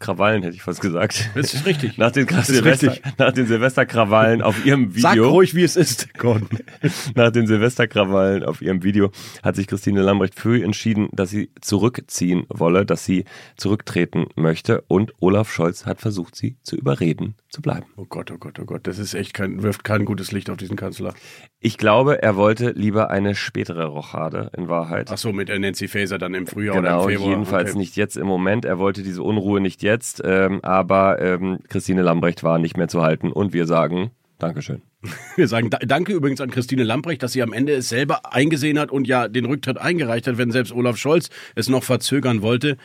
Krawallen 0.00 0.42
hätte 0.42 0.56
ich 0.56 0.62
fast 0.62 0.80
gesagt. 0.80 1.30
Das 1.34 1.52
ist 1.52 1.66
richtig. 1.66 1.98
Nach 1.98 2.10
den, 2.10 2.26
ist 2.26 2.46
Silvester, 2.46 2.92
richtig. 2.92 3.18
nach 3.18 3.32
den 3.32 3.46
Silvesterkrawallen 3.46 4.40
auf 4.40 4.64
ihrem 4.64 4.94
Video. 4.94 5.02
Sag 5.02 5.18
ruhig, 5.18 5.54
wie 5.54 5.62
es 5.62 5.76
ist, 5.76 6.14
Gordon. 6.14 6.48
Nach 7.14 7.30
den 7.30 7.46
Silvesterkrawallen 7.46 8.42
auf 8.42 8.62
ihrem 8.62 8.82
Video 8.82 9.10
hat 9.42 9.56
sich 9.56 9.66
Christine 9.66 10.00
Lambrecht 10.00 10.40
früh 10.40 10.64
entschieden, 10.64 11.10
dass 11.12 11.28
sie 11.28 11.50
zurückziehen 11.60 12.46
wolle, 12.48 12.86
dass 12.86 13.04
sie 13.04 13.26
zurücktreten 13.58 14.28
möchte 14.36 14.80
und 14.88 15.12
Olaf 15.20 15.52
Scholz 15.52 15.84
hat 15.84 16.00
versucht, 16.00 16.34
sie 16.34 16.56
zu 16.62 16.76
überreden, 16.76 17.34
zu 17.50 17.60
bleiben. 17.62 17.86
Oh 17.96 18.06
Gott, 18.08 18.30
oh 18.30 18.38
Gott, 18.38 18.58
oh 18.60 18.64
Gott. 18.64 18.86
Das 18.86 18.98
ist 18.98 19.14
echt 19.14 19.34
kein, 19.34 19.62
wirft 19.62 19.84
kein 19.84 20.04
gutes 20.04 20.32
Licht 20.32 20.48
auf 20.50 20.56
diesen 20.56 20.76
Kanzler. 20.76 21.14
Ich 21.58 21.76
glaube, 21.78 22.22
er 22.22 22.36
wollte 22.36 22.70
lieber 22.70 23.10
eine 23.10 23.34
spätere 23.34 23.86
Rochade 23.86 24.50
in 24.56 24.68
Wahrheit. 24.68 25.10
Ach 25.12 25.18
so, 25.18 25.32
mit 25.32 25.48
der 25.48 25.58
Nancy 25.58 25.88
Faeser 25.88 26.18
dann 26.18 26.34
im 26.34 26.46
Frühjahr 26.46 26.76
Genau, 26.76 27.02
oder 27.02 27.04
im 27.04 27.10
Februar. 27.18 27.30
jedenfalls 27.30 27.70
Okay. 27.70 27.78
nicht 27.78 27.96
jetzt 27.96 28.16
im 28.16 28.26
Moment. 28.26 28.64
Er 28.64 28.78
wollte 28.78 29.02
diese 29.02 29.22
Unruhe 29.22 29.60
nicht 29.60 29.82
jetzt, 29.82 30.22
ähm, 30.24 30.60
aber 30.62 31.20
ähm, 31.20 31.58
Christine 31.68 32.02
Lambrecht 32.02 32.42
war 32.44 32.58
nicht 32.58 32.76
mehr 32.76 32.88
zu 32.88 33.02
halten 33.02 33.32
und 33.32 33.52
wir 33.52 33.66
sagen 33.66 34.10
Dankeschön. 34.38 34.80
Wir 35.36 35.48
sagen 35.48 35.70
da, 35.70 35.78
danke 35.78 36.12
übrigens 36.12 36.40
an 36.40 36.50
Christine 36.50 36.84
Lamprecht, 36.84 37.22
dass 37.22 37.32
sie 37.32 37.42
am 37.42 37.52
Ende 37.52 37.72
es 37.72 37.88
selber 37.88 38.34
eingesehen 38.34 38.78
hat 38.78 38.90
und 38.90 39.06
ja 39.06 39.28
den 39.28 39.46
Rücktritt 39.46 39.78
eingereicht 39.78 40.26
hat, 40.26 40.36
wenn 40.36 40.50
selbst 40.50 40.72
Olaf 40.72 40.98
Scholz 40.98 41.30
es 41.54 41.68
noch 41.68 41.84
verzögern 41.84 42.42
wollte. 42.42 42.76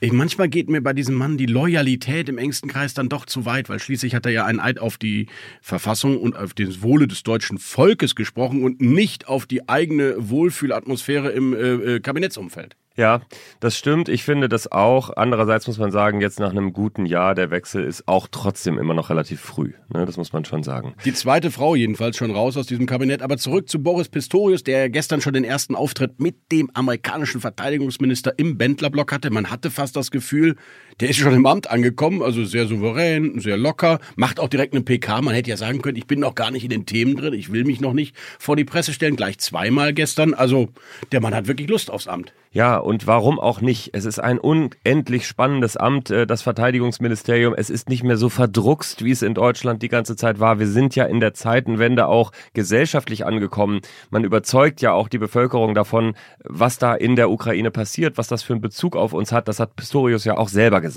Ich, 0.00 0.12
manchmal 0.12 0.48
geht 0.48 0.68
mir 0.68 0.80
bei 0.80 0.92
diesem 0.92 1.14
Mann 1.14 1.36
die 1.36 1.46
Loyalität 1.46 2.28
im 2.28 2.38
engsten 2.38 2.68
Kreis 2.68 2.94
dann 2.94 3.08
doch 3.08 3.24
zu 3.26 3.44
weit, 3.44 3.68
weil 3.68 3.78
schließlich 3.78 4.14
hat 4.14 4.26
er 4.26 4.32
ja 4.32 4.46
einen 4.46 4.58
Eid 4.58 4.80
auf 4.80 4.98
die 4.98 5.26
Verfassung 5.60 6.18
und 6.18 6.36
auf 6.36 6.54
das 6.54 6.82
Wohle 6.82 7.06
des 7.06 7.22
deutschen 7.22 7.58
Volkes 7.58 8.16
gesprochen 8.16 8.64
und 8.64 8.80
nicht 8.80 9.28
auf 9.28 9.46
die 9.46 9.68
eigene 9.68 10.14
Wohlfühlatmosphäre 10.18 11.30
im 11.30 11.54
äh, 11.54 11.96
äh, 11.96 12.00
Kabinettsumfeld. 12.00 12.76
Ja, 12.96 13.20
das 13.60 13.78
stimmt. 13.78 14.08
Ich 14.08 14.24
finde 14.24 14.48
das 14.48 14.70
auch. 14.70 15.10
Andererseits 15.16 15.66
muss 15.66 15.78
man 15.78 15.90
sagen, 15.90 16.20
jetzt 16.20 16.40
nach 16.40 16.50
einem 16.50 16.72
guten 16.72 17.06
Jahr, 17.06 17.34
der 17.34 17.50
Wechsel 17.50 17.84
ist 17.84 18.08
auch 18.08 18.26
trotzdem 18.30 18.78
immer 18.78 18.94
noch 18.94 19.10
relativ 19.10 19.40
früh. 19.40 19.72
Ne? 19.88 20.04
Das 20.06 20.16
muss 20.16 20.32
man 20.32 20.44
schon 20.44 20.62
sagen. 20.62 20.94
Die 21.04 21.14
zweite 21.14 21.50
Frau 21.50 21.74
jedenfalls 21.74 22.16
schon 22.16 22.30
raus 22.32 22.56
aus 22.56 22.66
diesem 22.66 22.86
Kabinett. 22.86 23.22
Aber 23.22 23.38
zurück 23.38 23.68
zu 23.68 23.82
Boris 23.82 24.08
Pistorius, 24.08 24.64
der 24.64 24.90
gestern 24.90 25.20
schon 25.20 25.34
den 25.34 25.44
ersten 25.44 25.76
Auftritt 25.76 26.20
mit 26.20 26.36
dem 26.50 26.70
amerikanischen 26.74 27.40
Verteidigungsminister 27.40 28.34
im 28.38 28.58
Bändlerblock 28.58 29.12
hatte. 29.12 29.30
Man 29.30 29.50
hatte 29.50 29.70
fast 29.70 29.94
das 29.96 30.10
Gefühl, 30.10 30.56
der 31.00 31.08
ist 31.08 31.16
schon 31.16 31.32
im 31.32 31.46
Amt 31.46 31.70
angekommen, 31.70 32.22
also 32.22 32.44
sehr 32.44 32.66
souverän, 32.66 33.40
sehr 33.40 33.56
locker, 33.56 34.00
macht 34.16 34.38
auch 34.38 34.48
direkt 34.48 34.74
eine 34.74 34.82
PK. 34.82 35.22
Man 35.22 35.34
hätte 35.34 35.48
ja 35.48 35.56
sagen 35.56 35.80
können, 35.80 35.96
ich 35.96 36.06
bin 36.06 36.20
noch 36.20 36.34
gar 36.34 36.50
nicht 36.50 36.64
in 36.64 36.70
den 36.70 36.84
Themen 36.84 37.16
drin, 37.16 37.32
ich 37.32 37.52
will 37.52 37.64
mich 37.64 37.80
noch 37.80 37.94
nicht 37.94 38.14
vor 38.38 38.54
die 38.54 38.64
Presse 38.64 38.92
stellen, 38.92 39.16
gleich 39.16 39.38
zweimal 39.38 39.94
gestern. 39.94 40.34
Also 40.34 40.68
der 41.10 41.20
Mann 41.20 41.34
hat 41.34 41.48
wirklich 41.48 41.68
Lust 41.68 41.90
aufs 41.90 42.06
Amt. 42.06 42.34
Ja, 42.52 42.78
und 42.78 43.06
warum 43.06 43.38
auch 43.38 43.60
nicht? 43.60 43.90
Es 43.92 44.04
ist 44.04 44.18
ein 44.18 44.40
unendlich 44.40 45.24
spannendes 45.26 45.76
Amt, 45.76 46.10
äh, 46.10 46.26
das 46.26 46.42
Verteidigungsministerium. 46.42 47.54
Es 47.56 47.70
ist 47.70 47.88
nicht 47.88 48.02
mehr 48.02 48.16
so 48.16 48.28
verdruckst, 48.28 49.04
wie 49.04 49.12
es 49.12 49.22
in 49.22 49.34
Deutschland 49.34 49.82
die 49.82 49.88
ganze 49.88 50.16
Zeit 50.16 50.40
war. 50.40 50.58
Wir 50.58 50.66
sind 50.66 50.96
ja 50.96 51.04
in 51.04 51.20
der 51.20 51.32
Zeitenwende 51.32 52.08
auch 52.08 52.32
gesellschaftlich 52.52 53.24
angekommen. 53.24 53.82
Man 54.10 54.24
überzeugt 54.24 54.82
ja 54.82 54.92
auch 54.92 55.08
die 55.08 55.18
Bevölkerung 55.18 55.74
davon, 55.74 56.14
was 56.42 56.78
da 56.78 56.94
in 56.94 57.14
der 57.14 57.30
Ukraine 57.30 57.70
passiert, 57.70 58.18
was 58.18 58.26
das 58.26 58.42
für 58.42 58.54
einen 58.54 58.62
Bezug 58.62 58.96
auf 58.96 59.12
uns 59.12 59.30
hat. 59.30 59.46
Das 59.46 59.60
hat 59.60 59.76
Pistorius 59.76 60.24
ja 60.24 60.36
auch 60.36 60.48
selber 60.48 60.80
gesagt. 60.80 60.89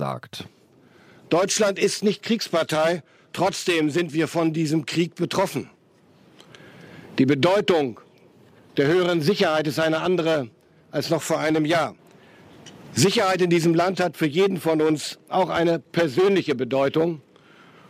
Deutschland 1.29 1.79
ist 1.79 2.03
nicht 2.03 2.21
Kriegspartei, 2.23 3.03
trotzdem 3.31 3.89
sind 3.89 4.13
wir 4.13 4.27
von 4.27 4.53
diesem 4.53 4.85
Krieg 4.85 5.15
betroffen. 5.15 5.69
Die 7.17 7.25
Bedeutung 7.25 7.99
der 8.77 8.87
höheren 8.87 9.21
Sicherheit 9.21 9.67
ist 9.67 9.79
eine 9.79 10.01
andere 10.01 10.49
als 10.91 11.09
noch 11.09 11.21
vor 11.21 11.39
einem 11.39 11.65
Jahr. 11.65 11.95
Sicherheit 12.93 13.41
in 13.41 13.49
diesem 13.49 13.73
Land 13.73 13.99
hat 13.99 14.17
für 14.17 14.27
jeden 14.27 14.59
von 14.59 14.81
uns 14.81 15.17
auch 15.27 15.49
eine 15.49 15.79
persönliche 15.79 16.53
Bedeutung. 16.53 17.21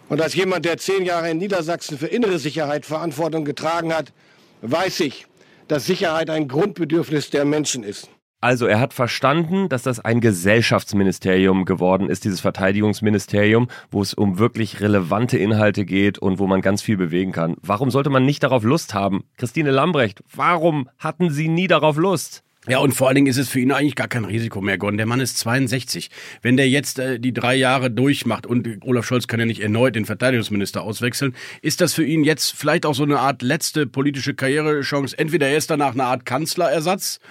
Und 0.07 0.22
als 0.22 0.33
jemand, 0.33 0.65
der 0.65 0.77
zehn 0.77 1.03
Jahre 1.03 1.29
in 1.29 1.38
Niedersachsen 1.38 1.98
für 1.98 2.07
innere 2.07 2.39
Sicherheit 2.39 2.86
Verantwortung 2.86 3.43
getragen 3.43 3.93
hat, 3.93 4.13
weiß 4.62 5.01
ich, 5.01 5.27
dass 5.67 5.86
Sicherheit 5.86 6.29
ein 6.29 6.48
Grundbedürfnis 6.48 7.29
der 7.29 7.43
Menschen 7.43 7.83
ist. 7.83 8.10
Also 8.44 8.66
er 8.66 8.82
hat 8.82 8.94
verstanden, 8.94 9.70
dass 9.70 9.84
das 9.84 10.02
ein 10.02 10.20
Gesellschaftsministerium 10.20 11.64
geworden 11.64 12.10
ist, 12.10 12.26
dieses 12.26 12.42
Verteidigungsministerium, 12.42 13.70
wo 13.90 14.02
es 14.02 14.14
um 14.14 14.38
wirklich 14.38 14.82
relevante 14.82 15.38
Inhalte 15.38 15.86
geht 15.86 16.20
und 16.20 16.40
wo 16.40 16.48
man 16.48 16.60
ganz 16.60 16.82
viel 16.82 16.98
bewegen 16.98 17.32
kann. 17.32 17.56
Warum 17.62 17.90
sollte 17.90 18.10
man 18.10 18.26
nicht 18.26 18.44
darauf 18.44 18.66
Lust 18.66 18.94
haben? 18.94 19.24
Christine 19.38 19.72
Lambrecht, 19.72 20.26
warum 20.36 20.90
hatten 21.00 21.30
Sie 21.30 21.48
nie 21.48 21.68
darauf 21.68 21.96
Lust? 21.96 22.44
Ja, 22.68 22.80
und 22.80 22.94
vor 22.94 23.08
allen 23.08 23.16
Dingen 23.16 23.28
ist 23.28 23.38
es 23.38 23.48
für 23.48 23.62
ihn 23.62 23.72
eigentlich 23.72 23.96
gar 23.96 24.10
kein 24.10 24.26
Risiko 24.26 24.60
mehr, 24.60 24.78
Gordon. 24.78 24.98
Der 24.98 25.06
Mann 25.06 25.22
ist 25.22 25.38
62. 25.38 26.10
Wenn 26.42 26.58
der 26.58 26.68
jetzt 26.68 27.00
äh, 27.00 27.22
die 27.22 27.34
drei 27.34 27.56
Jahre 27.56 27.92
durchmacht 27.92 28.46
und 28.46 28.68
Olaf 28.84 29.06
Scholz 29.06 29.28
kann 29.28 29.40
ja 29.40 29.46
nicht 29.46 29.62
erneut 29.62 29.96
den 29.96 30.06
Verteidigungsminister 30.06 30.82
auswechseln, 30.82 31.34
ist 31.62 31.80
das 31.80 31.94
für 31.94 32.04
ihn 32.04 32.26
jetzt 32.26 32.52
vielleicht 32.54 32.86
auch 32.86 32.96
so 32.96 33.04
eine 33.04 33.20
Art 33.20 33.42
letzte 33.42 33.88
politische 33.88 34.34
Karrierechance. 34.34 35.18
Entweder 35.18 35.48
er 35.48 35.58
ist 35.58 35.70
danach 35.70 35.94
eine 35.94 36.04
Art 36.04 36.26
Kanzlerersatz 36.26 37.22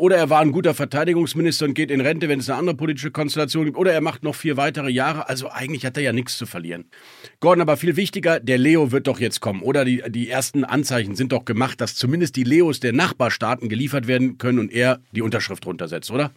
oder 0.00 0.16
er 0.16 0.30
war 0.30 0.40
ein 0.40 0.50
guter 0.50 0.72
Verteidigungsminister 0.72 1.66
und 1.66 1.74
geht 1.74 1.90
in 1.90 2.00
Rente, 2.00 2.28
wenn 2.28 2.40
es 2.40 2.48
eine 2.48 2.58
andere 2.58 2.76
politische 2.76 3.10
Konstellation 3.10 3.66
gibt. 3.66 3.76
Oder 3.76 3.92
er 3.92 4.00
macht 4.00 4.22
noch 4.22 4.34
vier 4.34 4.56
weitere 4.56 4.90
Jahre. 4.90 5.28
Also 5.28 5.50
eigentlich 5.50 5.84
hat 5.84 5.96
er 5.98 6.02
ja 6.02 6.12
nichts 6.12 6.38
zu 6.38 6.46
verlieren. 6.46 6.86
Gordon, 7.40 7.60
aber 7.60 7.76
viel 7.76 7.96
wichtiger, 7.96 8.40
der 8.40 8.56
Leo 8.56 8.92
wird 8.92 9.06
doch 9.06 9.20
jetzt 9.20 9.40
kommen. 9.40 9.60
Oder 9.60 9.84
die, 9.84 10.02
die 10.08 10.30
ersten 10.30 10.64
Anzeichen 10.64 11.16
sind 11.16 11.32
doch 11.32 11.44
gemacht, 11.44 11.82
dass 11.82 11.94
zumindest 11.96 12.36
die 12.36 12.44
Leos 12.44 12.80
der 12.80 12.94
Nachbarstaaten 12.94 13.68
geliefert 13.68 14.06
werden 14.06 14.38
können 14.38 14.58
und 14.58 14.72
er 14.72 15.00
die 15.12 15.20
Unterschrift 15.20 15.66
runtersetzt, 15.66 16.10
oder? 16.10 16.32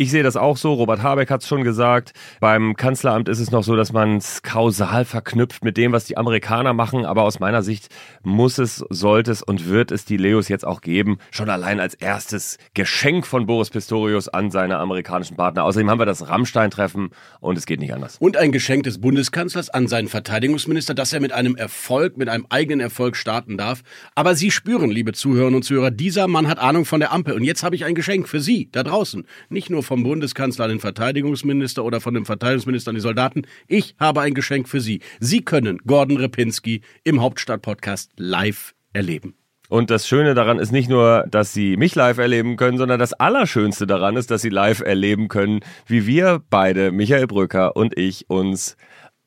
Ich 0.00 0.12
sehe 0.12 0.22
das 0.22 0.36
auch 0.36 0.56
so. 0.56 0.74
Robert 0.74 1.02
Habeck 1.02 1.28
hat 1.28 1.42
es 1.42 1.48
schon 1.48 1.64
gesagt. 1.64 2.12
Beim 2.38 2.76
Kanzleramt 2.76 3.28
ist 3.28 3.40
es 3.40 3.50
noch 3.50 3.64
so, 3.64 3.74
dass 3.74 3.92
man 3.92 4.18
es 4.18 4.42
kausal 4.42 5.04
verknüpft 5.04 5.64
mit 5.64 5.76
dem, 5.76 5.90
was 5.90 6.04
die 6.04 6.16
Amerikaner 6.16 6.72
machen. 6.72 7.04
Aber 7.04 7.24
aus 7.24 7.40
meiner 7.40 7.64
Sicht 7.64 7.88
muss 8.22 8.58
es, 8.58 8.76
sollte 8.90 9.32
es 9.32 9.42
und 9.42 9.68
wird 9.68 9.90
es 9.90 10.04
die 10.04 10.16
Leos 10.16 10.46
jetzt 10.46 10.64
auch 10.64 10.82
geben. 10.82 11.18
Schon 11.32 11.50
allein 11.50 11.80
als 11.80 11.94
erstes 11.94 12.58
Geschenk 12.74 13.26
von 13.26 13.46
Boris 13.46 13.70
Pistorius 13.70 14.28
an 14.28 14.52
seine 14.52 14.78
amerikanischen 14.78 15.36
Partner. 15.36 15.64
Außerdem 15.64 15.90
haben 15.90 15.98
wir 15.98 16.06
das 16.06 16.28
Rammstein-Treffen 16.28 17.10
und 17.40 17.58
es 17.58 17.66
geht 17.66 17.80
nicht 17.80 17.92
anders. 17.92 18.18
Und 18.20 18.36
ein 18.36 18.52
Geschenk 18.52 18.84
des 18.84 19.00
Bundeskanzlers 19.00 19.68
an 19.68 19.88
seinen 19.88 20.06
Verteidigungsminister, 20.06 20.94
dass 20.94 21.12
er 21.12 21.18
mit 21.18 21.32
einem 21.32 21.56
Erfolg, 21.56 22.16
mit 22.16 22.28
einem 22.28 22.46
eigenen 22.50 22.78
Erfolg 22.78 23.16
starten 23.16 23.58
darf. 23.58 23.82
Aber 24.14 24.36
Sie 24.36 24.52
spüren, 24.52 24.92
liebe 24.92 25.12
Zuhörerinnen 25.12 25.56
und 25.56 25.64
Zuhörer, 25.64 25.90
dieser 25.90 26.28
Mann 26.28 26.46
hat 26.46 26.60
Ahnung 26.60 26.84
von 26.84 27.00
der 27.00 27.10
Ampel. 27.10 27.34
Und 27.34 27.42
jetzt 27.42 27.64
habe 27.64 27.74
ich 27.74 27.84
ein 27.84 27.96
Geschenk 27.96 28.28
für 28.28 28.38
Sie 28.38 28.68
da 28.70 28.84
draußen. 28.84 29.26
Nicht 29.48 29.70
nur 29.70 29.87
vom 29.88 30.04
Bundeskanzler 30.04 30.66
an 30.66 30.70
den 30.70 30.80
Verteidigungsminister 30.80 31.82
oder 31.82 32.00
von 32.00 32.14
dem 32.14 32.26
Verteidigungsminister 32.26 32.90
an 32.90 32.94
die 32.94 33.00
Soldaten. 33.00 33.42
Ich 33.66 33.96
habe 33.98 34.20
ein 34.20 34.34
Geschenk 34.34 34.68
für 34.68 34.80
Sie. 34.80 35.00
Sie 35.18 35.42
können 35.42 35.78
Gordon 35.86 36.18
Repinski 36.18 36.82
im 37.04 37.20
Hauptstadt-Podcast 37.20 38.12
live 38.16 38.74
erleben. 38.92 39.34
Und 39.70 39.90
das 39.90 40.06
Schöne 40.06 40.34
daran 40.34 40.58
ist 40.58 40.72
nicht 40.72 40.88
nur, 40.88 41.24
dass 41.30 41.52
Sie 41.52 41.76
mich 41.76 41.94
live 41.94 42.18
erleben 42.18 42.56
können, 42.56 42.78
sondern 42.78 42.98
das 42.98 43.14
Allerschönste 43.14 43.86
daran 43.86 44.16
ist, 44.16 44.30
dass 44.30 44.42
Sie 44.42 44.48
live 44.50 44.80
erleben 44.80 45.28
können, 45.28 45.60
wie 45.86 46.06
wir 46.06 46.42
beide, 46.48 46.92
Michael 46.92 47.26
Brücker 47.26 47.74
und 47.76 47.96
ich, 47.98 48.30
uns 48.30 48.76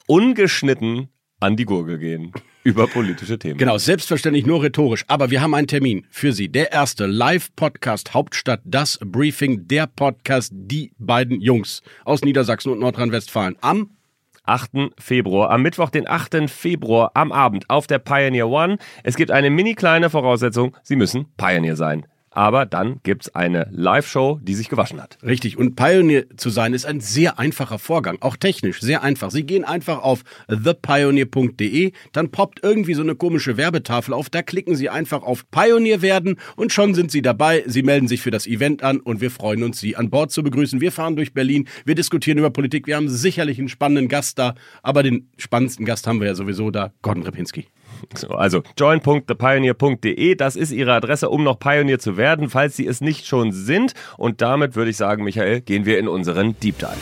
ungeschnitten 0.08 1.10
an 1.40 1.56
die 1.56 1.66
Gurgel 1.66 1.98
gehen 1.98 2.34
über 2.64 2.88
politische 2.88 3.40
Themen. 3.40 3.58
Genau, 3.58 3.78
selbstverständlich 3.78 4.46
nur 4.46 4.64
rhetorisch. 4.64 5.04
Aber 5.08 5.32
wir 5.32 5.42
haben 5.42 5.54
einen 5.54 5.68
Termin 5.68 6.06
für 6.10 6.34
Sie. 6.34 6.50
Der 6.50 6.72
erste 6.72 7.06
Live-Podcast 7.06 8.14
Hauptstadt, 8.14 8.62
das 8.64 9.00
Briefing, 9.04 9.68
der 9.68 9.88
Podcast, 9.88 10.52
die 10.54 10.92
beiden 10.98 11.42
Jungs 11.42 11.82
aus 12.06 12.22
Niedersachsen 12.22 12.72
und 12.72 12.80
Nordrhein-Westfalen 12.80 13.58
am 13.62 13.92
8. 14.44 14.72
Februar, 14.98 15.52
am 15.52 15.62
Mittwoch, 15.62 15.90
den 15.90 16.08
8. 16.08 16.50
Februar 16.50 17.12
am 17.14 17.32
Abend 17.32 17.70
auf 17.70 17.88
der 17.88 18.00
Pioneer 18.00 18.50
One. 18.50 18.78
Es 19.04 19.16
gibt 19.16 19.32
eine 19.32 19.50
mini 19.50 19.76
kleine 19.76 20.10
Voraussetzung, 20.10 20.76
Sie 20.84 20.96
müssen 20.96 21.28
Pioneer 21.38 21.76
sein 21.76 22.06
aber 22.32 22.66
dann 22.66 23.00
gibt's 23.04 23.36
eine 23.36 23.68
Live-Show, 23.72 24.40
die 24.42 24.56
sich 24.56 24.70
gewaschen 24.70 25.02
hat. 25.02 25.18
Richtig. 25.22 25.58
Und 25.58 25.76
Pioneer 25.76 26.26
zu 26.38 26.50
sein 26.50 26.74
ist 26.74 26.86
ein 26.86 27.02
sehr 27.02 27.38
einfacher 27.38 27.78
Vorgang. 27.78 28.18
Auch 28.22 28.38
technisch 28.38 28.80
sehr 28.80 29.04
einfach. 29.04 29.32
Sie 29.32 29.44
gehen 29.44 29.66
einfach 29.66 30.02
auf 30.02 30.24
thepioneer.de, 30.48 31.92
dann 32.14 32.32
poppt 32.32 32.62
irgendwie 32.64 32.94
so 32.94 33.02
eine 33.02 33.16
komische 33.16 33.58
Werbetafel 33.58 34.14
auf. 34.14 34.30
Da 34.30 34.42
klicken 34.42 34.76
Sie 34.76 34.90
einfach 34.90 35.24
auf 35.24 35.50
Pioneer 35.52 36.02
werden 36.02 36.38
und 36.56 36.72
schon 36.72 36.94
sind 36.94 37.12
Sie 37.12 37.22
dabei. 37.22 37.64
Sie 37.68 37.84
melden 37.84 38.08
sich 38.08 38.22
für 38.22 38.32
das 38.32 38.48
Event 38.48 38.82
an 38.82 39.02
und 39.02 39.20
wir 39.20 39.30
freuen 39.30 39.64
uns, 39.64 39.80
Sie 39.80 39.98
an 39.98 40.10
Bord 40.10 40.32
zu 40.32 40.42
begrüßen. 40.42 40.80
Wir 40.80 40.94
fahren 40.94 41.18
durch 41.18 41.34
Berlin. 41.34 41.68
Wir 41.86 41.96
diskutieren 41.96 42.38
über 42.38 42.50
Politik. 42.50 42.88
Wir 42.88 42.96
haben 42.96 43.10
sicherlich 43.10 43.60
einen 43.60 43.70
spannenden 43.70 44.08
Gast 44.08 44.40
da. 44.40 44.56
Aber 44.84 45.04
den 45.04 45.30
spannendsten 45.38 45.86
Gast 45.86 46.08
haben 46.08 46.22
wir 46.22 46.28
ja 46.28 46.36
sowieso 46.36 46.72
da. 46.72 46.94
Gordon 47.02 47.24
Repinski. 47.24 47.68
So, 48.16 48.30
also 48.30 48.62
join.thepioneer.de, 48.78 50.36
das 50.36 50.56
ist 50.56 50.72
Ihre 50.72 50.94
Adresse, 50.94 51.30
um 51.30 51.44
noch 51.44 51.60
Pioneer 51.60 52.00
zu 52.00 52.18
werden, 52.18 52.50
falls 52.50 52.76
Sie 52.76 52.88
es 52.88 53.02
nicht 53.02 53.26
schon 53.26 53.52
sind. 53.52 53.94
Und 54.18 54.42
damit 54.42 54.76
würde 54.76 54.92
ich 54.92 54.98
sagen, 54.98 55.24
Michael, 55.24 55.62
gehen 55.62 55.86
wir 55.86 56.00
in 56.00 56.08
unseren 56.08 56.60
Deep 56.60 56.78
Dive. 56.80 56.98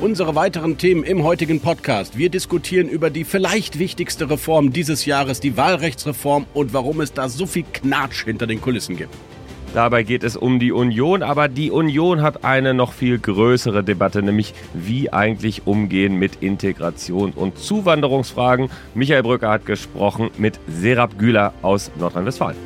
Unsere 0.00 0.34
weiteren 0.34 0.78
Themen 0.78 1.04
im 1.04 1.24
heutigen 1.24 1.60
Podcast. 1.60 2.16
Wir 2.16 2.30
diskutieren 2.30 2.88
über 2.88 3.10
die 3.10 3.24
vielleicht 3.24 3.78
wichtigste 3.78 4.30
Reform 4.30 4.72
dieses 4.72 5.04
Jahres, 5.04 5.40
die 5.40 5.58
Wahlrechtsreform 5.58 6.46
und 6.54 6.72
warum 6.72 7.02
es 7.02 7.12
da 7.12 7.28
so 7.28 7.44
viel 7.44 7.64
Knatsch 7.70 8.24
hinter 8.24 8.46
den 8.46 8.62
Kulissen 8.62 8.96
gibt. 8.96 9.14
Dabei 9.72 10.02
geht 10.02 10.24
es 10.24 10.36
um 10.36 10.58
die 10.58 10.72
Union, 10.72 11.22
aber 11.22 11.46
die 11.46 11.70
Union 11.70 12.22
hat 12.22 12.44
eine 12.44 12.74
noch 12.74 12.92
viel 12.92 13.20
größere 13.20 13.84
Debatte, 13.84 14.20
nämlich 14.20 14.52
wie 14.74 15.12
eigentlich 15.12 15.62
umgehen 15.64 16.16
mit 16.16 16.42
Integration 16.42 17.30
und 17.30 17.56
Zuwanderungsfragen. 17.56 18.68
Michael 18.94 19.22
Brücker 19.22 19.48
hat 19.48 19.66
gesprochen 19.66 20.30
mit 20.38 20.58
Serap 20.66 21.16
Güler 21.18 21.54
aus 21.62 21.92
Nordrhein-Westfalen. 22.00 22.56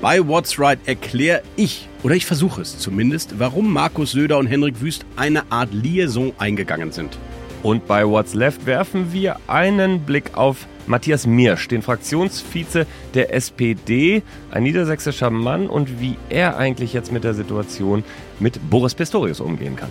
Bei 0.00 0.26
What's 0.26 0.58
Right 0.58 0.78
erkläre 0.86 1.42
ich, 1.56 1.86
oder 2.02 2.14
ich 2.14 2.24
versuche 2.24 2.62
es 2.62 2.78
zumindest, 2.78 3.38
warum 3.38 3.70
Markus 3.70 4.12
Söder 4.12 4.38
und 4.38 4.46
Henrik 4.46 4.80
Wüst 4.80 5.04
eine 5.16 5.42
Art 5.52 5.74
Liaison 5.74 6.32
eingegangen 6.38 6.90
sind. 6.90 7.18
Und 7.62 7.86
bei 7.86 8.06
What's 8.06 8.34
Left 8.34 8.64
werfen 8.64 9.12
wir 9.12 9.36
einen 9.46 10.00
Blick 10.00 10.36
auf 10.36 10.66
Matthias 10.86 11.26
Mirsch, 11.26 11.68
den 11.68 11.82
Fraktionsvize 11.82 12.86
der 13.14 13.34
SPD, 13.34 14.22
ein 14.50 14.62
niedersächsischer 14.62 15.30
Mann 15.30 15.68
und 15.68 16.00
wie 16.00 16.16
er 16.30 16.56
eigentlich 16.56 16.94
jetzt 16.94 17.12
mit 17.12 17.22
der 17.22 17.34
Situation 17.34 18.02
mit 18.38 18.70
Boris 18.70 18.94
Pistorius 18.94 19.40
umgehen 19.40 19.76
kann. 19.76 19.90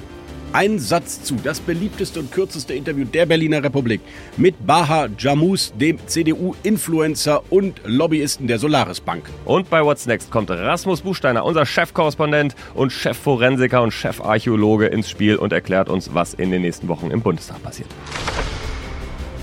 Ein 0.51 0.79
Satz 0.79 1.21
zu, 1.21 1.35
das 1.35 1.59
beliebteste 1.59 2.19
und 2.19 2.31
kürzeste 2.31 2.73
Interview 2.73 3.05
der 3.05 3.27
Berliner 3.27 3.63
Republik 3.63 4.01
mit 4.35 4.55
Baha 4.65 5.07
Jamus, 5.17 5.71
dem 5.79 5.99
CDU-Influencer 6.07 7.43
und 7.51 7.79
Lobbyisten 7.85 8.47
der 8.47 8.57
Solaris 8.57 8.99
Bank. 8.99 9.29
Und 9.45 9.69
bei 9.69 9.83
What's 9.83 10.07
Next 10.07 10.31
kommt 10.31 10.49
Rasmus 10.49 11.01
Buchsteiner, 11.01 11.45
unser 11.45 11.67
Chefkorrespondent 11.67 12.55
und 12.73 12.91
Chefforensiker 12.91 13.83
und 13.83 13.91
Chefarchäologe 13.91 14.87
ins 14.87 15.09
Spiel 15.09 15.35
und 15.35 15.53
erklärt 15.53 15.87
uns, 15.87 16.15
was 16.15 16.33
in 16.33 16.49
den 16.49 16.63
nächsten 16.63 16.87
Wochen 16.87 17.11
im 17.11 17.21
Bundestag 17.21 17.61
passiert. 17.61 17.89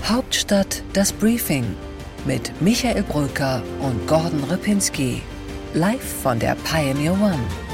Hauptstadt 0.03 0.83
das 0.91 1.13
Briefing 1.13 1.63
mit 2.25 2.51
Michael 2.61 3.03
Brücker 3.03 3.63
und 3.79 4.07
Gordon 4.07 4.43
Ripinski. 4.43 5.21
Live 5.73 6.21
von 6.21 6.39
der 6.39 6.55
Pioneer 6.63 7.13
One. 7.13 7.66